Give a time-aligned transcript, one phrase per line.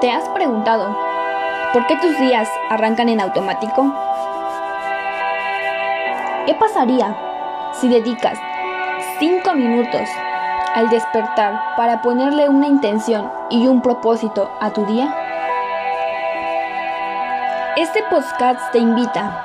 [0.00, 0.96] ¿Te has preguntado
[1.74, 3.92] por qué tus días arrancan en automático?
[6.46, 7.14] ¿Qué pasaría
[7.74, 8.38] si dedicas
[9.18, 10.08] 5 minutos
[10.74, 15.14] al despertar para ponerle una intención y un propósito a tu día?
[17.76, 19.44] Este podcast te invita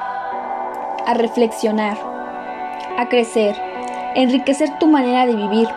[1.06, 1.97] a reflexionar,
[2.97, 3.61] a crecer,
[4.15, 5.68] enriquecer tu manera de vivir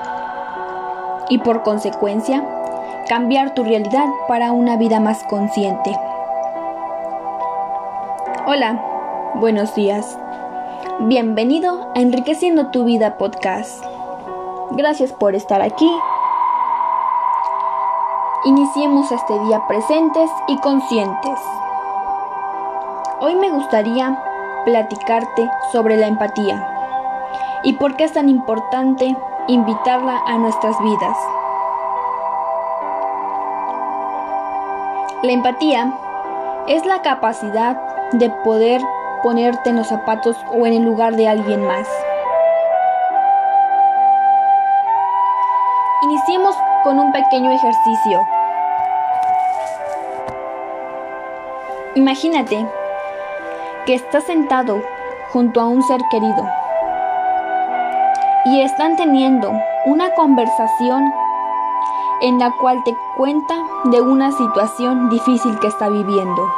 [1.31, 2.45] y por consecuencia
[3.09, 5.99] cambiar tu realidad para una vida más consciente.
[8.47, 8.85] Hola,
[9.37, 10.19] buenos días.
[11.01, 13.83] Bienvenido a Enriqueciendo tu vida podcast.
[14.73, 15.91] Gracias por estar aquí.
[18.45, 21.41] Iniciemos este día presentes y conscientes.
[23.21, 24.23] Hoy me gustaría
[24.67, 26.69] platicarte sobre la empatía
[27.65, 29.17] y por qué es tan importante
[29.49, 31.17] invitarla a nuestras vidas.
[35.21, 35.93] La empatía
[36.69, 37.77] es la capacidad
[38.13, 38.81] de poder
[39.21, 41.89] ponerte en los zapatos o en el lugar de alguien más.
[46.03, 48.21] Iniciemos con un pequeño ejercicio.
[51.97, 52.65] Imagínate
[53.87, 54.81] que estás sentado
[55.33, 56.49] junto a un ser querido
[58.45, 59.53] y están teniendo
[59.85, 61.13] una conversación
[62.21, 66.49] en la cual te cuenta de una situación difícil que está viviendo.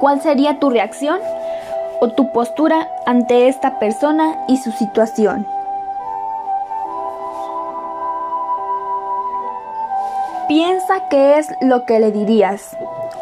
[0.00, 1.20] ¿Cuál sería tu reacción
[2.00, 5.46] o tu postura ante esta persona y su situación?
[10.48, 12.76] Piensa qué es lo que le dirías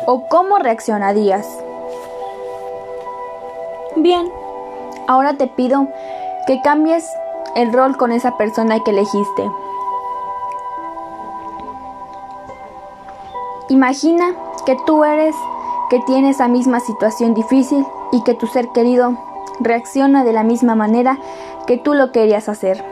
[0.07, 1.47] o cómo reaccionarías.
[3.95, 4.29] Bien,
[5.07, 5.87] ahora te pido
[6.49, 7.09] que cambies
[7.55, 9.51] el rol con esa persona que elegiste.
[13.69, 14.35] Imagina
[14.67, 15.35] que tú eres
[15.91, 19.17] que tiene esa misma situación difícil y que tu ser querido
[19.61, 21.19] reacciona de la misma manera
[21.67, 22.83] que tú lo querías hacer.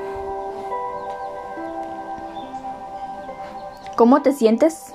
[3.97, 4.94] ¿Cómo te sientes?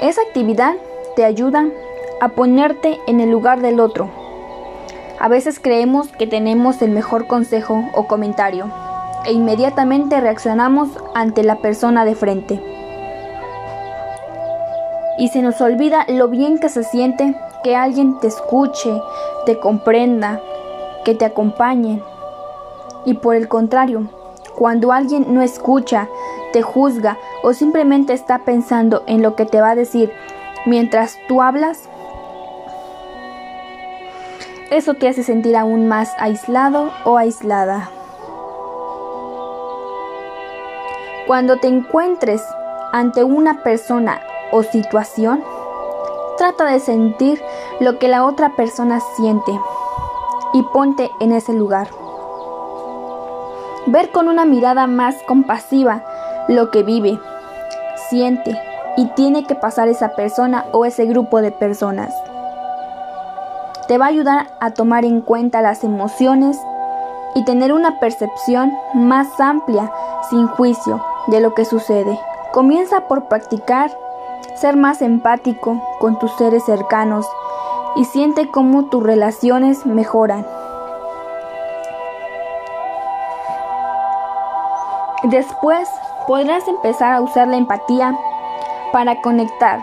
[0.00, 0.74] Esa actividad
[1.16, 1.66] te ayuda
[2.20, 4.23] a ponerte en el lugar del otro
[5.18, 8.70] a veces creemos que tenemos el mejor consejo o comentario
[9.24, 12.62] e inmediatamente reaccionamos ante la persona de frente.
[15.18, 19.00] Y se nos olvida lo bien que se siente que alguien te escuche,
[19.46, 20.40] te comprenda,
[21.04, 22.02] que te acompañe.
[23.06, 24.08] Y por el contrario,
[24.54, 26.08] cuando alguien no escucha,
[26.52, 30.12] te juzga o simplemente está pensando en lo que te va a decir
[30.66, 31.88] mientras tú hablas,
[34.70, 37.90] eso te hace sentir aún más aislado o aislada.
[41.26, 42.42] Cuando te encuentres
[42.92, 44.20] ante una persona
[44.52, 45.42] o situación,
[46.36, 47.42] trata de sentir
[47.80, 49.52] lo que la otra persona siente
[50.52, 51.88] y ponte en ese lugar.
[53.86, 56.04] Ver con una mirada más compasiva
[56.48, 57.18] lo que vive,
[58.08, 58.58] siente
[58.96, 62.14] y tiene que pasar esa persona o ese grupo de personas
[63.88, 66.58] te va a ayudar a tomar en cuenta las emociones
[67.34, 69.92] y tener una percepción más amplia,
[70.30, 72.18] sin juicio, de lo que sucede.
[72.52, 73.90] Comienza por practicar
[74.54, 77.26] ser más empático con tus seres cercanos
[77.96, 80.46] y siente cómo tus relaciones mejoran.
[85.24, 85.88] Después
[86.26, 88.16] podrás empezar a usar la empatía
[88.92, 89.80] para conectar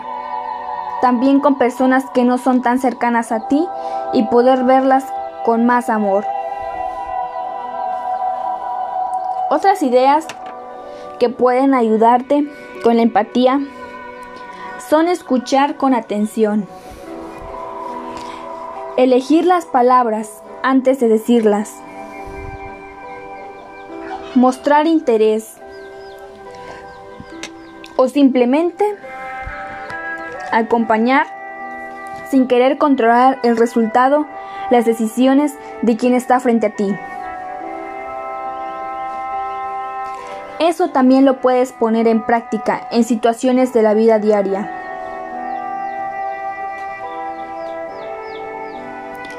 [1.02, 3.68] también con personas que no son tan cercanas a ti
[4.12, 5.04] y poder verlas
[5.44, 6.24] con más amor.
[9.50, 10.26] Otras ideas
[11.18, 12.48] que pueden ayudarte
[12.82, 13.60] con la empatía
[14.88, 16.66] son escuchar con atención,
[18.96, 21.74] elegir las palabras antes de decirlas,
[24.34, 25.56] mostrar interés
[27.96, 28.84] o simplemente
[30.50, 31.41] acompañar
[32.32, 34.26] sin querer controlar el resultado,
[34.70, 36.88] las decisiones de quien está frente a ti.
[40.58, 44.78] Eso también lo puedes poner en práctica en situaciones de la vida diaria.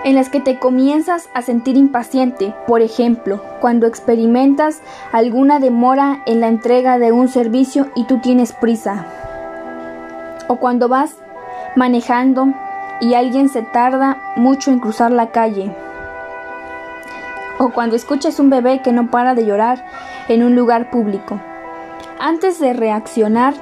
[0.06, 4.81] en las que te comienzas a sentir impaciente, por ejemplo, cuando experimentas
[5.13, 9.06] alguna demora en la entrega de un servicio y tú tienes prisa
[10.50, 11.16] o cuando vas
[11.78, 12.54] manejando
[13.03, 15.75] y alguien se tarda mucho en cruzar la calle,
[17.59, 19.85] o cuando escuchas un bebé que no para de llorar
[20.29, 21.38] en un lugar público.
[22.17, 23.55] Antes de reaccionar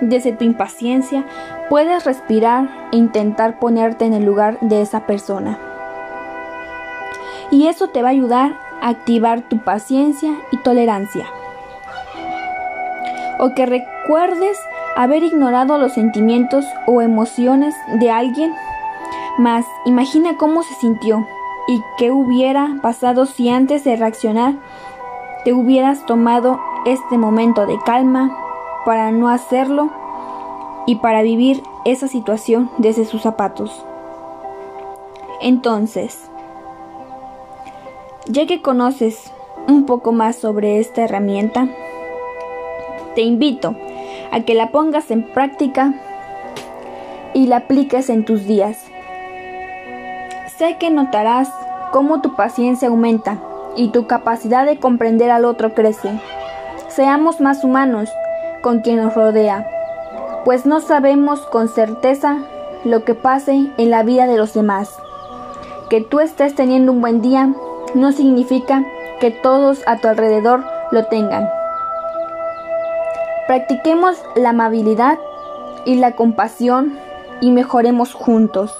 [0.00, 1.24] desde tu impaciencia,
[1.68, 5.58] puedes respirar e intentar ponerte en el lugar de esa persona.
[7.50, 11.26] Y eso te va a ayudar a activar tu paciencia y tolerancia.
[13.38, 14.58] O que recuerdes
[14.96, 18.54] haber ignorado los sentimientos o emociones de alguien,
[19.38, 21.26] más imagina cómo se sintió
[21.68, 24.54] y qué hubiera pasado si antes de reaccionar
[25.44, 28.36] te hubieras tomado este momento de calma
[28.84, 29.90] para no hacerlo
[30.86, 33.84] y para vivir esa situación desde sus zapatos.
[35.40, 36.30] Entonces,
[38.26, 39.32] ya que conoces
[39.68, 41.68] un poco más sobre esta herramienta,
[43.14, 43.76] te invito
[44.32, 45.94] a que la pongas en práctica
[47.34, 48.85] y la apliques en tus días.
[50.58, 51.50] Sé que notarás
[51.92, 53.36] cómo tu paciencia aumenta
[53.76, 56.18] y tu capacidad de comprender al otro crece.
[56.88, 58.08] Seamos más humanos
[58.62, 59.68] con quien nos rodea,
[60.46, 62.38] pues no sabemos con certeza
[62.84, 64.98] lo que pase en la vida de los demás.
[65.90, 67.52] Que tú estés teniendo un buen día
[67.94, 68.82] no significa
[69.20, 71.50] que todos a tu alrededor lo tengan.
[73.46, 75.18] Practiquemos la amabilidad
[75.84, 76.98] y la compasión
[77.42, 78.74] y mejoremos juntos.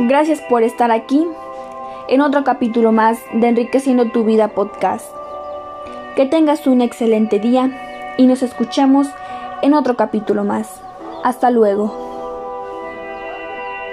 [0.00, 1.24] Gracias por estar aquí
[2.08, 5.06] en otro capítulo más de Enriqueciendo tu vida podcast.
[6.16, 9.06] Que tengas un excelente día y nos escuchamos
[9.62, 10.80] en otro capítulo más.
[11.22, 12.03] Hasta luego.